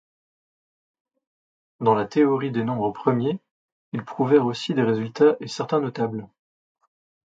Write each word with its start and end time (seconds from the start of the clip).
Dans 1.79 1.93
la 1.93 2.07
théorie 2.07 2.49
des 2.49 2.63
nombres 2.63 2.89
premiers 2.89 3.39
ils 3.93 4.03
prouvèrent 4.03 4.47
aussi 4.47 4.73
des 4.73 4.81
résultats 4.81 5.35
et 5.41 5.47
certains 5.47 5.79
notables. 5.79 6.27